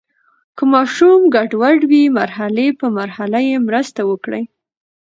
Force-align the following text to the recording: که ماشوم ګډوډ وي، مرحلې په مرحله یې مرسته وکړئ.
که 0.57 0.63
ماشوم 0.73 1.21
ګډوډ 1.35 1.79
وي، 1.89 2.03
مرحلې 2.19 2.67
په 2.79 2.85
مرحله 2.97 3.39
یې 3.49 3.55
مرسته 3.67 4.01
وکړئ. 4.09 4.43